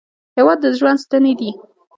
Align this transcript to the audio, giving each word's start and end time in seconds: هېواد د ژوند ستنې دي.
هېواد 0.37 0.57
د 0.61 0.65
ژوند 0.77 0.99
ستنې 1.05 1.33
دي. 1.39 1.51